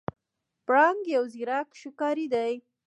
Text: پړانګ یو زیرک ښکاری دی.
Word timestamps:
پړانګ 0.65 1.01
یو 1.15 1.23
زیرک 1.33 1.69
ښکاری 1.81 2.25
دی. 2.33 2.53